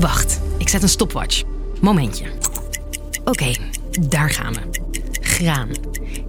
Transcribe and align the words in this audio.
Wacht, 0.00 0.40
ik 0.58 0.68
zet 0.68 0.82
een 0.82 0.88
stopwatch. 0.88 1.42
Momentje. 1.80 2.24
Oké, 3.24 3.52
daar 4.08 4.30
gaan 4.30 4.52
we. 4.52 4.60
Graan. 5.20 5.68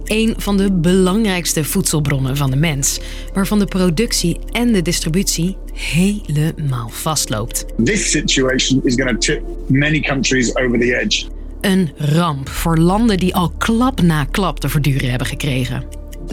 Een 0.04 0.34
van 0.36 0.56
de 0.56 0.72
belangrijkste 0.72 1.64
voedselbronnen 1.64 2.36
van 2.36 2.50
de 2.50 2.56
mens, 2.56 3.00
waarvan 3.34 3.58
de 3.58 3.66
productie 3.66 4.38
en 4.52 4.72
de 4.72 4.82
distributie 4.82 5.56
helemaal 5.72 6.88
vastloopt. 6.88 7.64
This 7.84 8.10
situation 8.10 8.80
is 8.84 8.94
going 8.94 9.10
to 9.10 9.32
tip 9.32 9.42
many 9.66 10.00
countries 10.00 10.56
over 10.56 10.78
the 10.78 10.98
edge. 10.98 11.26
Een 11.60 11.90
ramp 11.96 12.48
voor 12.48 12.78
landen 12.78 13.16
die 13.16 13.34
al 13.34 13.52
klap 13.58 14.02
na 14.02 14.24
klap 14.24 14.60
te 14.60 14.68
verduren 14.68 15.10
hebben 15.10 15.26
gekregen. 15.26 15.84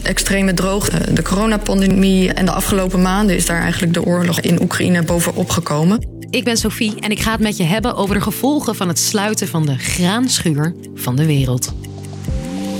Extreme 0.02 0.54
droogte, 0.54 1.12
de 1.12 1.22
coronapandemie 1.22 2.32
en 2.32 2.44
de 2.44 2.52
afgelopen 2.52 3.02
maanden 3.02 3.36
is 3.36 3.46
daar 3.46 3.60
eigenlijk 3.60 3.94
de 3.94 4.04
oorlog 4.04 4.40
in 4.40 4.62
Oekraïne 4.62 5.02
bovenop 5.02 5.50
gekomen. 5.50 6.15
Ik 6.36 6.44
ben 6.44 6.56
Sophie 6.56 7.00
en 7.00 7.10
ik 7.10 7.20
ga 7.20 7.30
het 7.30 7.40
met 7.40 7.56
je 7.56 7.64
hebben 7.64 7.94
over 7.94 8.14
de 8.14 8.20
gevolgen 8.20 8.74
van 8.74 8.88
het 8.88 8.98
sluiten 8.98 9.48
van 9.48 9.66
de 9.66 9.78
graanschuur 9.78 10.74
van 10.94 11.16
de 11.16 11.26
wereld. 11.26 11.74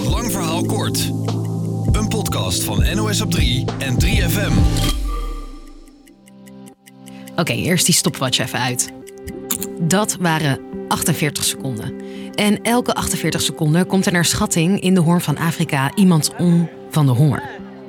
Lang 0.04 0.30
verhaal 0.32 0.64
kort. 0.64 1.10
Een 1.92 2.08
podcast 2.08 2.62
van 2.62 2.84
NOS 2.94 3.20
op 3.20 3.30
3 3.30 3.64
en 3.78 3.96
3FM. 4.04 4.52
Oké, 7.36 7.52
eerst 7.52 7.86
die 7.86 7.94
stopwatch 7.94 8.38
even 8.38 8.58
uit. 8.58 8.92
Dat 9.80 10.16
waren 10.20 10.60
48 10.88 11.44
seconden. 11.44 11.94
En 12.34 12.62
elke 12.62 12.94
48 12.94 13.40
seconden 13.42 13.86
komt 13.86 14.06
er 14.06 14.12
naar 14.12 14.24
schatting 14.24 14.80
in 14.80 14.94
de 14.94 15.00
Hoorn 15.00 15.20
van 15.20 15.38
Afrika 15.38 15.94
iemand 15.94 16.32
om 16.38 16.68
van 16.90 17.06
de 17.06 17.12
honger. 17.12 17.42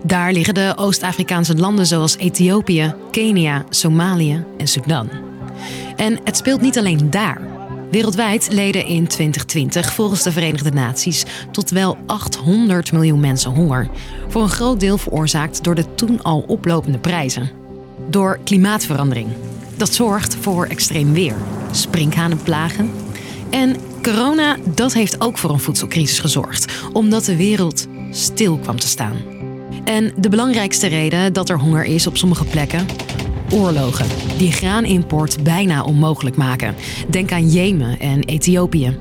Daar 0.04 0.32
liggen 0.34 0.54
de 0.54 0.74
Oost-Afrikaanse 0.76 1.56
landen 1.56 1.86
zoals 1.86 2.18
Ethiopië, 2.18 2.94
Kenia, 3.12 3.66
Somalië 3.70 4.46
en 4.58 4.68
Sudan. 4.68 5.27
En 5.98 6.20
het 6.24 6.38
speelt 6.38 6.62
niet 6.62 6.78
alleen 6.78 7.10
daar. 7.10 7.42
Wereldwijd 7.92 8.48
leden 8.52 8.86
in 8.86 9.08
2020 9.08 9.94
volgens 9.94 10.24
de 10.24 10.32
Verenigde 10.32 10.72
Naties 10.72 11.26
tot 11.52 11.70
wel 11.70 11.98
800 12.06 12.92
miljoen 12.92 13.20
mensen 13.20 13.52
honger. 13.52 13.90
Voor 14.28 14.42
een 14.42 14.50
groot 14.50 14.80
deel 14.80 14.98
veroorzaakt 14.98 15.64
door 15.64 15.76
de 15.76 15.96
toen 15.96 16.24
al 16.24 16.44
oplopende 16.48 16.98
prijzen. 16.98 17.50
Door 18.10 18.40
klimaatverandering. 18.44 19.28
Dat 19.78 19.94
zorgt 19.94 20.36
voor 20.36 20.66
extreem 20.66 21.14
weer, 21.14 21.36
sprinkhanenplagen. 21.72 22.92
En 23.50 23.76
corona, 24.02 24.58
dat 24.76 24.94
heeft 24.94 25.22
ook 25.22 25.38
voor 25.38 25.50
een 25.50 25.60
voedselcrisis 25.60 26.20
gezorgd, 26.20 26.74
omdat 26.94 27.26
de 27.26 27.36
wereld 27.36 27.88
stil 28.12 28.58
kwam 28.58 28.80
te 28.80 28.88
staan. 28.88 29.16
En 29.84 30.14
de 30.18 30.30
belangrijkste 30.30 30.88
reden 30.88 31.34
dat 31.34 31.50
er 31.50 31.60
honger 31.60 31.84
is 31.84 32.08
op 32.08 32.18
sommige 32.18 32.46
plekken? 32.46 32.86
Oorlogen 33.54 34.06
die 34.38 34.52
graanimport 34.52 35.44
bijna 35.44 35.84
onmogelijk 35.84 36.36
maken. 36.36 36.76
Denk 37.10 37.32
aan 37.32 37.50
Jemen 37.50 38.00
en 38.00 38.24
Ethiopië. 38.24 38.98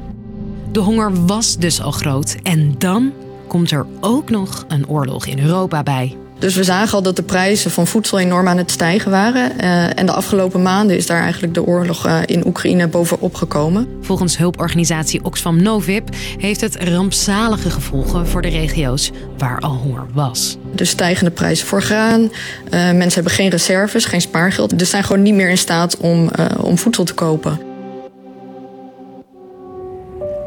De 0.72 0.80
honger 0.80 1.26
was 1.26 1.56
dus 1.56 1.82
al 1.82 1.90
groot 1.90 2.36
en 2.42 2.74
dan 2.78 3.12
komt 3.46 3.70
er 3.70 3.86
ook 4.00 4.30
nog 4.30 4.64
een 4.68 4.88
oorlog 4.88 5.26
in 5.26 5.38
Europa 5.38 5.82
bij. 5.82 6.16
Dus 6.38 6.54
we 6.54 6.64
zagen 6.64 6.94
al 6.94 7.02
dat 7.02 7.16
de 7.16 7.22
prijzen 7.22 7.70
van 7.70 7.86
voedsel 7.86 8.18
enorm 8.18 8.48
aan 8.48 8.56
het 8.56 8.70
stijgen 8.70 9.10
waren. 9.10 9.52
Uh, 9.60 9.98
en 9.98 10.06
de 10.06 10.12
afgelopen 10.12 10.62
maanden 10.62 10.96
is 10.96 11.06
daar 11.06 11.22
eigenlijk 11.22 11.54
de 11.54 11.64
oorlog 11.64 12.06
uh, 12.06 12.18
in 12.26 12.46
Oekraïne 12.46 12.88
bovenop 12.88 13.34
gekomen. 13.34 13.88
Volgens 14.00 14.38
hulporganisatie 14.38 15.24
Oxfam 15.24 15.62
Novib 15.62 16.08
heeft 16.38 16.60
het 16.60 16.76
rampzalige 16.76 17.70
gevolgen 17.70 18.26
voor 18.26 18.42
de 18.42 18.48
regio's 18.48 19.10
waar 19.38 19.60
al 19.60 19.74
honger 19.74 20.06
was. 20.12 20.56
De 20.74 20.84
stijgende 20.84 21.30
prijzen 21.30 21.66
voor 21.66 21.82
graan. 21.82 22.20
Uh, 22.20 22.30
mensen 22.70 23.14
hebben 23.14 23.32
geen 23.32 23.50
reserves, 23.50 24.04
geen 24.04 24.20
spaargeld. 24.20 24.78
Dus 24.78 24.90
zijn 24.90 25.04
gewoon 25.04 25.22
niet 25.22 25.34
meer 25.34 25.50
in 25.50 25.58
staat 25.58 25.96
om, 25.96 26.30
om 26.60 26.78
voedsel 26.78 27.04
te 27.04 27.14
kopen. 27.14 27.75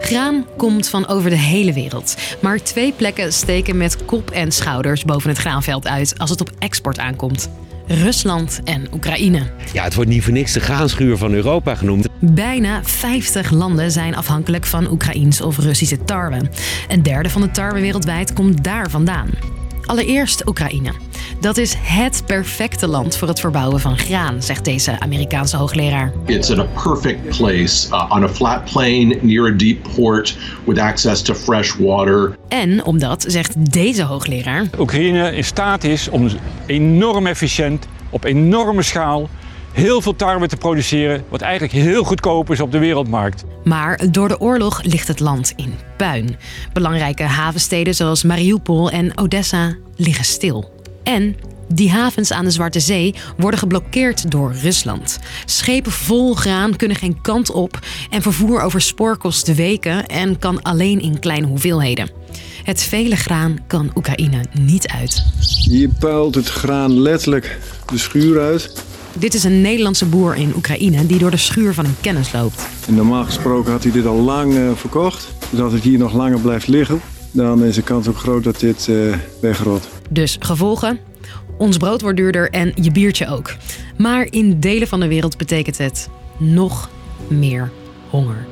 Graan 0.09 0.45
komt 0.57 0.89
van 0.89 1.07
over 1.07 1.29
de 1.29 1.37
hele 1.37 1.73
wereld. 1.73 2.15
Maar 2.39 2.61
twee 2.63 2.91
plekken 2.91 3.33
steken 3.33 3.77
met 3.77 4.05
kop 4.05 4.31
en 4.31 4.51
schouders 4.51 5.03
boven 5.03 5.29
het 5.29 5.37
graanveld 5.37 5.87
uit 5.87 6.13
als 6.17 6.29
het 6.29 6.41
op 6.41 6.51
export 6.59 6.99
aankomt. 6.99 7.49
Rusland 7.87 8.61
en 8.63 8.87
Oekraïne. 8.93 9.41
Ja, 9.73 9.83
het 9.83 9.93
wordt 9.93 10.09
niet 10.09 10.23
voor 10.23 10.33
niks 10.33 10.53
de 10.53 10.59
graanschuur 10.59 11.17
van 11.17 11.33
Europa 11.33 11.75
genoemd. 11.75 12.07
Bijna 12.19 12.83
50 12.83 13.51
landen 13.51 13.91
zijn 13.91 14.15
afhankelijk 14.15 14.65
van 14.65 14.91
Oekraïns 14.91 15.41
of 15.41 15.57
Russische 15.57 16.03
tarwe. 16.03 16.49
Een 16.87 17.03
derde 17.03 17.29
van 17.29 17.41
de 17.41 17.51
tarwe 17.51 17.79
wereldwijd 17.79 18.33
komt 18.33 18.63
daar 18.63 18.89
vandaan. 18.89 19.29
Allereerst 19.89 20.47
Oekraïne. 20.47 20.91
Dat 21.39 21.57
is 21.57 21.75
het 21.77 22.23
perfecte 22.25 22.87
land 22.87 23.17
voor 23.17 23.27
het 23.27 23.39
verbouwen 23.39 23.79
van 23.79 23.97
graan, 23.97 24.43
zegt 24.43 24.65
deze 24.65 24.99
Amerikaanse 24.99 25.57
hoogleraar. 25.57 26.13
It's 26.25 26.49
in 26.49 26.59
a 26.59 26.67
perfect 26.83 27.37
place 27.37 27.87
uh, 27.87 28.05
on 28.09 28.23
a 28.23 28.27
flat 28.27 28.71
plain 28.71 29.17
near 29.21 29.53
a 29.53 29.55
deep 29.55 29.87
port 29.95 30.37
with 30.65 30.77
access 30.77 31.21
to 31.21 31.33
fresh 31.33 31.75
water. 31.75 32.37
En 32.47 32.83
omdat, 32.83 33.25
zegt 33.27 33.71
deze 33.73 34.03
hoogleraar, 34.03 34.65
Oekraïne 34.79 35.35
in 35.35 35.43
staat 35.43 35.83
is 35.83 36.09
om 36.09 36.29
enorm 36.65 37.27
efficiënt 37.27 37.87
op 38.09 38.23
enorme 38.23 38.81
schaal 38.81 39.29
heel 39.79 40.01
veel 40.01 40.15
tarwe 40.15 40.47
te 40.47 40.55
produceren, 40.55 41.23
wat 41.29 41.41
eigenlijk 41.41 41.73
heel 41.73 42.03
goedkoop 42.03 42.51
is 42.51 42.59
op 42.59 42.71
de 42.71 42.79
wereldmarkt. 42.79 43.43
Maar 43.63 44.11
door 44.11 44.27
de 44.27 44.39
oorlog 44.39 44.83
ligt 44.83 45.07
het 45.07 45.19
land 45.19 45.53
in 45.55 45.73
puin. 45.97 46.37
Belangrijke 46.73 47.23
havensteden 47.23 47.95
zoals 47.95 48.23
Mariupol 48.23 48.91
en 48.91 49.17
Odessa 49.17 49.75
liggen 49.95 50.25
stil. 50.25 50.71
En 51.03 51.35
die 51.67 51.91
havens 51.91 52.31
aan 52.31 52.45
de 52.45 52.51
Zwarte 52.51 52.79
Zee 52.79 53.15
worden 53.37 53.59
geblokkeerd 53.59 54.31
door 54.31 54.53
Rusland. 54.53 55.19
Schepen 55.45 55.91
vol 55.91 56.35
graan 56.35 56.75
kunnen 56.75 56.97
geen 56.97 57.21
kant 57.21 57.51
op 57.51 57.79
en 58.09 58.21
vervoer 58.21 58.61
over 58.61 58.81
spoor 58.81 59.17
kost 59.17 59.55
weken 59.55 60.05
en 60.05 60.39
kan 60.39 60.61
alleen 60.61 61.01
in 61.01 61.19
kleine 61.19 61.47
hoeveelheden. 61.47 62.09
Het 62.63 62.83
vele 62.83 63.15
graan 63.15 63.57
kan 63.67 63.91
Oekraïne 63.95 64.45
niet 64.59 64.87
uit. 64.87 65.25
Hier 65.63 65.89
puilt 65.99 66.35
het 66.35 66.49
graan 66.49 67.01
letterlijk 67.01 67.57
de 67.85 67.97
schuur 67.97 68.39
uit. 68.39 68.87
Dit 69.17 69.33
is 69.33 69.43
een 69.43 69.61
Nederlandse 69.61 70.05
boer 70.05 70.35
in 70.35 70.53
Oekraïne 70.55 71.05
die 71.05 71.17
door 71.17 71.31
de 71.31 71.37
schuur 71.37 71.73
van 71.73 71.85
een 71.85 71.95
kennis 72.01 72.33
loopt. 72.33 72.67
En 72.87 72.95
normaal 72.95 73.23
gesproken 73.23 73.71
had 73.71 73.83
hij 73.83 73.91
dit 73.91 74.05
al 74.05 74.15
lang 74.15 74.53
uh, 74.53 74.71
verkocht. 74.75 75.27
Dus 75.49 75.59
als 75.59 75.73
het 75.73 75.83
hier 75.83 75.97
nog 75.97 76.13
langer 76.13 76.39
blijft 76.39 76.67
liggen, 76.67 77.01
dan 77.31 77.63
is 77.63 77.75
de 77.75 77.81
kans 77.81 78.07
ook 78.07 78.17
groot 78.17 78.43
dat 78.43 78.59
dit 78.59 78.87
uh, 78.89 79.15
wegrot. 79.41 79.87
Dus 80.09 80.37
gevolgen? 80.39 80.99
Ons 81.57 81.77
brood 81.77 82.01
wordt 82.01 82.17
duurder 82.17 82.49
en 82.49 82.71
je 82.75 82.91
biertje 82.91 83.27
ook. 83.27 83.55
Maar 83.97 84.27
in 84.29 84.59
delen 84.59 84.87
van 84.87 84.99
de 84.99 85.07
wereld 85.07 85.37
betekent 85.37 85.77
het 85.77 86.09
nog 86.37 86.89
meer 87.27 87.71
honger. 88.09 88.47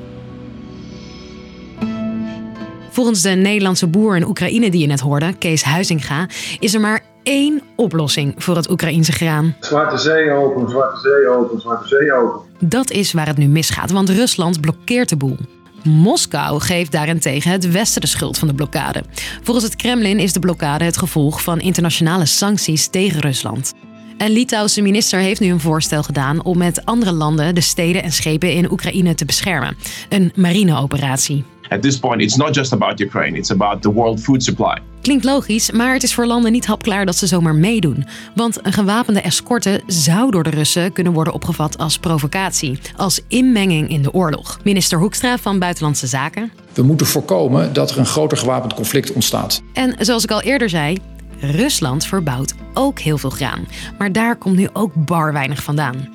Volgens 2.89 3.21
de 3.21 3.29
Nederlandse 3.29 3.87
boer 3.87 4.15
in 4.15 4.27
Oekraïne 4.27 4.71
die 4.71 4.81
je 4.81 4.87
net 4.87 4.99
hoorde, 4.99 5.33
Kees 5.33 5.63
Huizinga, 5.63 6.29
is 6.59 6.73
er 6.73 6.79
maar 6.79 7.03
één 7.27 7.61
oplossing 7.75 8.33
voor 8.37 8.55
het 8.55 8.69
Oekraïense 8.69 9.11
graan. 9.11 9.55
Zwarte 9.59 9.97
Zee 9.97 10.31
open, 10.31 10.69
Zwarte 10.69 10.99
Zee 10.99 11.27
open, 11.27 11.61
Zwarte 11.61 11.87
Zee 11.87 12.13
open. 12.13 12.41
Dat 12.59 12.91
is 12.91 13.13
waar 13.13 13.27
het 13.27 13.37
nu 13.37 13.47
misgaat, 13.47 13.91
want 13.91 14.09
Rusland 14.09 14.61
blokkeert 14.61 15.09
de 15.09 15.17
boel. 15.17 15.37
Moskou 15.83 16.61
geeft 16.61 16.91
daarentegen 16.91 17.51
het 17.51 17.71
Westen 17.71 18.01
de 18.01 18.07
schuld 18.07 18.37
van 18.37 18.47
de 18.47 18.53
blokkade. 18.53 19.03
Volgens 19.43 19.65
het 19.65 19.75
Kremlin 19.75 20.19
is 20.19 20.33
de 20.33 20.39
blokkade 20.39 20.83
het 20.83 20.97
gevolg 20.97 21.41
van 21.41 21.59
internationale 21.59 22.25
sancties 22.25 22.87
tegen 22.87 23.21
Rusland. 23.21 23.73
Een 24.17 24.31
Litouwse 24.31 24.81
minister 24.81 25.19
heeft 25.19 25.39
nu 25.39 25.51
een 25.51 25.59
voorstel 25.59 26.03
gedaan 26.03 26.43
om 26.43 26.57
met 26.57 26.85
andere 26.85 27.11
landen 27.11 27.55
de 27.55 27.61
steden 27.61 28.03
en 28.03 28.11
schepen 28.11 28.53
in 28.53 28.71
Oekraïne 28.71 29.15
te 29.15 29.25
beschermen. 29.25 29.77
Een 30.09 30.31
marineoperatie. 30.35 31.43
At 31.69 31.81
this 31.81 31.99
point, 31.99 32.21
it's 32.21 32.35
not 32.35 32.55
just 32.55 32.73
about 32.73 32.99
Ukraine, 32.99 33.37
it's 33.37 33.51
about 33.51 33.81
the 33.81 33.93
world 33.93 34.19
food 34.19 34.43
supply. 34.43 34.81
Klinkt 35.01 35.23
logisch, 35.23 35.71
maar 35.71 35.93
het 35.93 36.03
is 36.03 36.13
voor 36.13 36.25
landen 36.25 36.51
niet 36.51 36.65
hapklaar 36.65 37.05
dat 37.05 37.15
ze 37.15 37.27
zomaar 37.27 37.55
meedoen. 37.55 38.05
Want 38.35 38.65
een 38.65 38.73
gewapende 38.73 39.21
escorte 39.21 39.81
zou 39.87 40.31
door 40.31 40.43
de 40.43 40.49
Russen 40.49 40.93
kunnen 40.93 41.13
worden 41.13 41.33
opgevat 41.33 41.77
als 41.77 41.97
provocatie, 41.97 42.79
als 42.95 43.21
inmenging 43.27 43.89
in 43.89 44.01
de 44.01 44.13
oorlog. 44.13 44.59
Minister 44.63 44.99
Hoekstra 44.99 45.37
van 45.37 45.59
Buitenlandse 45.59 46.07
Zaken. 46.07 46.51
We 46.73 46.83
moeten 46.83 47.07
voorkomen 47.07 47.73
dat 47.73 47.91
er 47.91 47.97
een 47.97 48.05
groter 48.05 48.37
gewapend 48.37 48.73
conflict 48.73 49.13
ontstaat. 49.13 49.61
En 49.73 49.95
zoals 49.99 50.23
ik 50.23 50.31
al 50.31 50.41
eerder 50.41 50.69
zei, 50.69 50.97
Rusland 51.39 52.05
verbouwt 52.05 52.53
ook 52.73 52.99
heel 52.99 53.17
veel 53.17 53.29
graan. 53.29 53.67
Maar 53.97 54.11
daar 54.11 54.35
komt 54.35 54.55
nu 54.55 54.67
ook 54.73 54.91
bar 55.05 55.33
weinig 55.33 55.63
vandaan. 55.63 56.09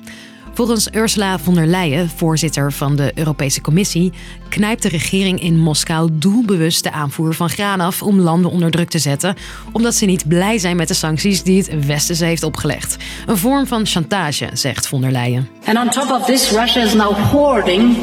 Volgens 0.55 0.87
Ursula 0.93 1.39
von 1.39 1.53
der 1.53 1.67
Leyen, 1.67 2.09
voorzitter 2.15 2.71
van 2.71 2.95
de 2.95 3.11
Europese 3.15 3.61
Commissie, 3.61 4.13
knijpt 4.49 4.81
de 4.81 4.89
regering 4.89 5.41
in 5.41 5.59
Moskou 5.59 6.09
doelbewust 6.11 6.83
de 6.83 6.91
aanvoer 6.91 7.33
van 7.33 7.49
graan 7.49 7.79
af 7.79 8.01
om 8.01 8.19
landen 8.19 8.51
onder 8.51 8.71
druk 8.71 8.89
te 8.89 8.99
zetten, 8.99 9.35
omdat 9.71 9.95
ze 9.95 10.05
niet 10.05 10.27
blij 10.27 10.57
zijn 10.57 10.75
met 10.75 10.87
de 10.87 10.93
sancties 10.93 11.43
die 11.43 11.57
het 11.57 11.85
Westen 11.85 12.15
ze 12.15 12.25
heeft 12.25 12.43
opgelegd. 12.43 12.97
Een 13.25 13.37
vorm 13.37 13.67
van 13.67 13.85
chantage, 13.85 14.49
zegt 14.53 14.87
von 14.87 15.01
der 15.01 15.11
Leyen. 15.11 15.49
And 15.65 15.77
on 15.77 15.89
top 15.89 16.11
of 16.11 16.25
this, 16.25 16.51
Russia 16.51 16.83
is 16.83 16.93
now 16.93 17.13
hoarding 17.13 17.97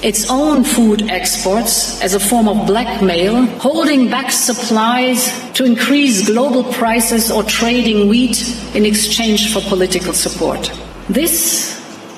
its 0.00 0.28
own 0.28 0.64
food 0.64 1.04
exports 1.04 2.00
as 2.02 2.14
a 2.14 2.18
form 2.18 2.48
of 2.48 2.66
blackmail, 2.66 3.44
holding 3.58 4.10
back 4.10 4.30
supplies 4.30 5.32
to 5.52 5.64
increase 5.64 6.24
global 6.24 6.62
prices 6.62 7.30
or 7.30 7.44
trading 7.44 8.08
wheat 8.08 8.54
in 8.72 8.84
exchange 8.84 9.52
for 9.52 9.62
political 9.68 10.12
support. 10.12 10.72
This 11.12 11.74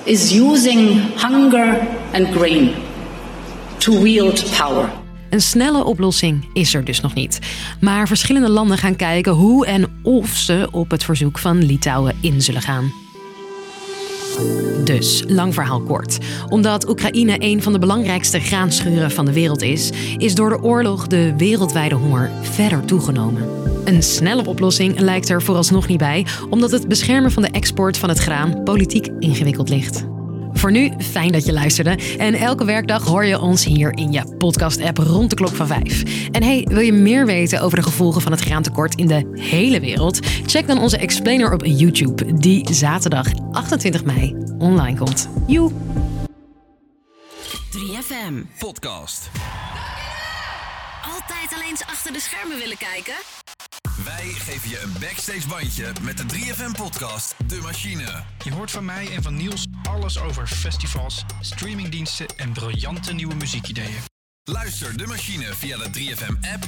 is 0.08 0.32
using 0.32 1.00
hunger 1.16 1.86
and 2.12 2.26
grain 2.28 2.74
to 3.78 4.02
wield 4.02 4.50
power. 4.56 4.90
Een 5.30 5.40
snelle 5.40 5.84
oplossing 5.84 6.48
is 6.52 6.74
er 6.74 6.84
dus 6.84 7.00
nog 7.00 7.14
niet. 7.14 7.38
Maar 7.80 8.06
verschillende 8.06 8.48
landen 8.48 8.78
gaan 8.78 8.96
kijken 8.96 9.32
hoe 9.32 9.66
en 9.66 10.00
of 10.02 10.28
ze 10.28 10.68
op 10.70 10.90
het 10.90 11.04
verzoek 11.04 11.38
van 11.38 11.64
Litouwen 11.64 12.16
in 12.20 12.42
zullen 12.42 12.62
gaan. 12.62 12.92
Dus, 14.84 15.24
lang 15.26 15.54
verhaal 15.54 15.80
kort. 15.80 16.18
Omdat 16.48 16.88
Oekraïne 16.88 17.36
een 17.38 17.62
van 17.62 17.72
de 17.72 17.78
belangrijkste 17.78 18.40
graanschuren 18.40 19.10
van 19.10 19.24
de 19.24 19.32
wereld 19.32 19.62
is, 19.62 19.90
is 20.16 20.34
door 20.34 20.48
de 20.48 20.62
oorlog 20.62 21.06
de 21.06 21.34
wereldwijde 21.36 21.94
honger 21.94 22.30
verder 22.42 22.84
toegenomen. 22.84 23.67
Een 23.88 24.02
snelle 24.02 24.46
oplossing 24.46 25.00
lijkt 25.00 25.28
er 25.28 25.42
vooralsnog 25.42 25.88
niet 25.88 25.98
bij, 25.98 26.26
omdat 26.50 26.70
het 26.70 26.88
beschermen 26.88 27.30
van 27.30 27.42
de 27.42 27.50
export 27.50 27.98
van 27.98 28.08
het 28.08 28.18
graan 28.18 28.62
politiek 28.62 29.08
ingewikkeld 29.18 29.68
ligt. 29.68 30.04
Voor 30.52 30.70
nu, 30.70 30.92
fijn 30.98 31.32
dat 31.32 31.46
je 31.46 31.52
luisterde. 31.52 31.98
En 32.18 32.34
elke 32.34 32.64
werkdag 32.64 33.04
hoor 33.04 33.24
je 33.24 33.40
ons 33.40 33.64
hier 33.64 33.96
in 33.96 34.12
je 34.12 34.34
podcast-app 34.38 34.98
rond 34.98 35.30
de 35.30 35.36
klok 35.36 35.54
van 35.54 35.66
5. 35.66 36.28
En 36.30 36.42
hey, 36.42 36.66
wil 36.70 36.80
je 36.80 36.92
meer 36.92 37.26
weten 37.26 37.60
over 37.60 37.78
de 37.78 37.84
gevolgen 37.84 38.22
van 38.22 38.32
het 38.32 38.40
graantekort 38.40 38.94
in 38.94 39.06
de 39.06 39.30
hele 39.40 39.80
wereld? 39.80 40.26
Check 40.46 40.66
dan 40.66 40.78
onze 40.78 40.98
explainer 40.98 41.52
op 41.52 41.64
YouTube, 41.64 42.38
die 42.38 42.74
zaterdag 42.74 43.26
28 43.52 44.04
mei 44.04 44.36
online 44.58 44.98
komt. 44.98 45.28
Joe! 45.46 45.70
3FM 47.76 48.58
Podcast. 48.58 49.30
Altijd 51.02 51.54
alleen 51.54 51.76
achter 51.86 52.12
de 52.12 52.20
schermen 52.20 52.58
willen 52.58 52.78
kijken? 52.78 53.14
Wij 54.16 54.26
geven 54.26 54.70
je 54.70 54.80
een 54.80 54.92
backstage 55.00 55.48
bandje 55.48 55.92
met 56.02 56.16
de 56.16 56.24
3FM 56.24 56.76
podcast 56.76 57.34
De 57.48 57.58
Machine. 57.62 58.22
Je 58.44 58.52
hoort 58.52 58.70
van 58.70 58.84
mij 58.84 59.14
en 59.14 59.22
van 59.22 59.36
Niels 59.36 59.66
alles 59.82 60.18
over 60.18 60.46
festivals, 60.46 61.24
streamingdiensten 61.40 62.26
en 62.36 62.52
briljante 62.52 63.12
nieuwe 63.12 63.34
muziekideeën. 63.34 64.00
Luister 64.44 64.96
De 64.96 65.06
Machine 65.06 65.54
via 65.54 65.76
de 65.76 65.88
3FM 65.98 66.52
app 66.52 66.64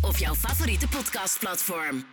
Of 0.00 0.18
jouw 0.18 0.34
favoriete 0.34 0.88
podcastplatform. 0.88 2.04